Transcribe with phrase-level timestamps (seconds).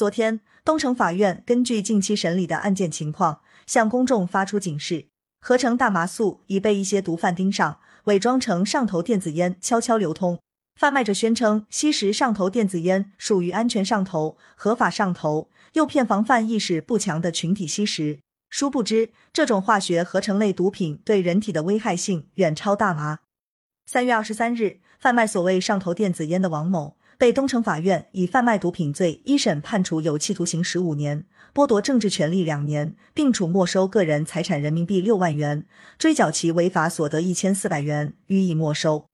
[0.00, 5.08] 昨天，东城法院根据近期审理的案件情况，向公众发出警示：
[5.42, 10.38] 合成大麻素已被一些毒贩盯上，伪装成上头电子烟悄悄流通。
[10.74, 18.20] 贩卖者宣称吸食上头电子烟属于安全上头、合法上头，诱骗防范意识不强的群体吸食。
[18.48, 23.18] 殊不知，这种化学合成类毒品对人体的危害性远超大麻。
[23.84, 26.96] 三月二十三日，贩卖所谓上头电子烟的王某。
[27.20, 35.66] 被东城法院以贩卖毒品罪一审判处有期徒刑十五年，剥夺政治权利两年，并处没收个人财产人民币六万元，
[35.98, 39.04] 追缴其违法所得一千四百元，予以没收。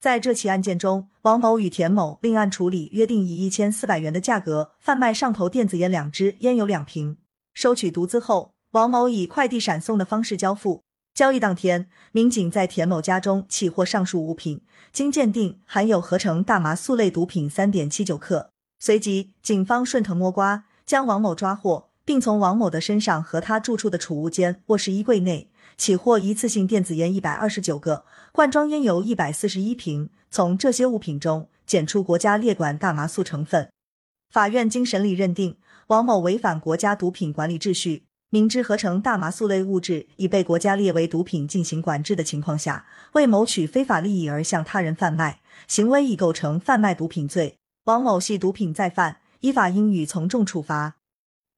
[0.00, 7.18] 在这起案件中，王某与田某另案处理，约定以一千四百元的价格贩卖上头电子烟两支，烟油两瓶。
[7.52, 10.82] 收取毒资后，王某以快递闪送的方式交付。
[11.14, 18.50] 交易当天，民警在田某家中起获上述物品，经鉴定含有合成大麻素类毒品三点七九克。
[18.80, 30.10] 随即，警方顺藤摸瓜，将王某抓获，并从王某的身上和他住处的储物间、卧室衣柜内起获一次性电子烟一百二十九个，罐装烟油一百四十一瓶。
[30.32, 33.70] 从这些物品中检出国家列管大麻素成分。
[34.32, 38.06] 法院经审理认定，王某违反国家毒品管理秩序。
[38.34, 47.58] 明知合成大麻素类物质已被国家列为毒品进行管制的情况下，为谋取非法利益而向他人贩卖，行为已构成贩卖毒品罪。
[47.84, 50.96] 王某系毒品再犯，依法应予从重处罚。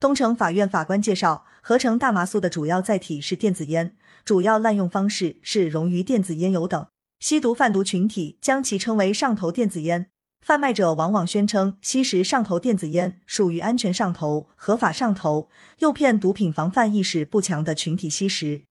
[0.00, 3.94] 东城法院法官介绍，合成大麻素的主要载体是电子烟，
[4.24, 6.84] 主要滥用方式是溶于电子烟油等，
[7.20, 10.10] 吸毒贩毒群体将其称为上头电子烟。
[10.44, 18.64] 贩卖者往往宣称吸食上头电子烟属于安全上头、合法上头，诱骗毒品防范意识不强的群体吸食。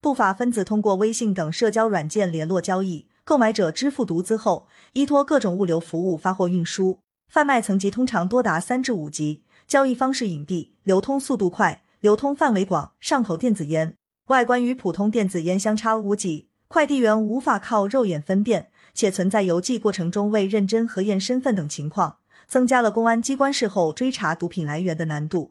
[0.00, 7.00] 不法分子通过微信等社交软件联络交易，购买者支付毒资后，依托各种物流服务发货运输。
[7.28, 12.92] 贩卖层级通常多达三至五级，交易方式隐蔽，流通速度快，流通范围广。
[12.98, 13.94] 上头电子烟
[14.28, 18.70] 外观与普通电子烟相差无几，快递员无法靠肉眼分辨。
[18.94, 25.50] 且存在邮寄过程中未认真核验身份等情况，增加了公安机关事后追查毒品来源的难度。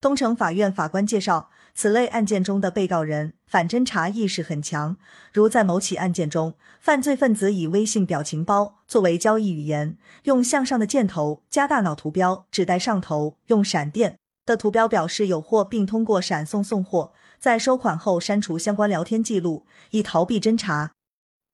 [0.00, 4.96] 东城法院法官介绍，此类案件中的被告人反侦查意识很强，
[5.30, 20.92] 如在某起案件中，犯罪分子以微信表情包作为交易语言，用向上的箭头加大脑图标指代上头，用闪电的图标表示有货，并通过闪送送货，在收款后删除相关聊天记录，以逃避侦查。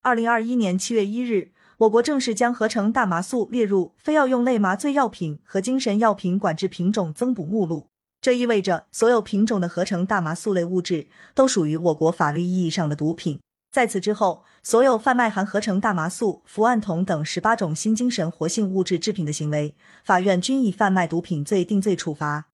[0.07, 7.89] 二零二一年七月一日，我国正式将合成大麻素列入非药用类麻醉药品和精神药品管制品种增补目录。
[8.21, 13.41] 这意味着所有品种的合成大麻素类物质都属于我国法律意义上的毒品。
[13.73, 19.75] 在此之后，所有贩卖含合成大麻素、氟胺酮等十八种新精神活性物质制品的行为，
[20.05, 22.47] 法院均以贩卖毒品罪定罪处罚。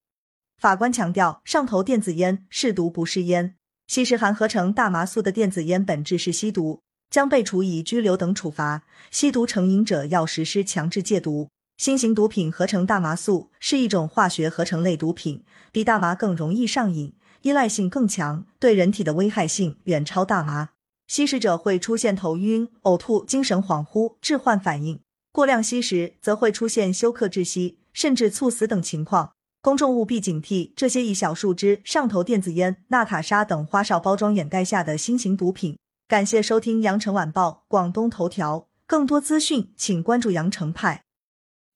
[0.57, 3.57] 法官强调，上头电子烟是毒不是烟，
[3.89, 6.81] 吸食含合成大麻素的电子烟本质是吸毒。
[7.13, 8.83] 将被处以拘留等处罚。
[9.13, 11.49] 吸毒成瘾者要实施强制戒毒。
[11.77, 17.13] 新型毒品合成大麻素是一种化学合成类毒品，比大麻更容易上瘾，
[17.43, 20.71] 依赖性更强，对人体的危害性远超大麻。
[21.09, 24.99] 吸食者会出现头晕、呕吐、精神恍惚、致幻反应；
[25.33, 29.33] 过量吸食则会出现休克、窒息，甚至猝死等情况。
[29.61, 35.77] 公众务必警惕这些以小树枝、上头电子烟、娜塔莎等花哨包装掩盖下的新型毒品。
[36.13, 41.07] 感谢收听羊城晚报广东头条，更多资讯请关注羊城派。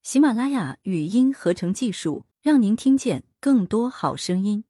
[0.02, 4.64] 喜马拉雅语音合成技术，让您听见更多好声音。